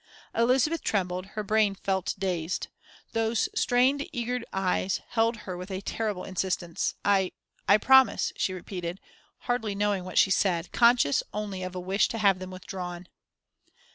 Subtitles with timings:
[0.33, 2.69] Elizabeth trembled, her brain felt dazed.
[3.11, 6.95] Those strained, eager eyes held her with a terrible insistence.
[7.05, 7.33] "I
[7.67, 8.99] I promise," she repeated,
[9.41, 13.09] hardly knowing what she said, conscious only of a wish to have them withdrawn.